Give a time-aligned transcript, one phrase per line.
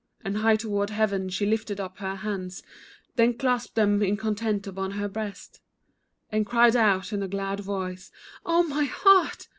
[0.25, 2.63] And high toward Heaven she lifted up her hands,
[3.17, 5.61] Then clasped them in content upon her breast,
[6.31, 8.09] And cried out in a glad voice,
[8.43, 9.47] "oh, my heart!"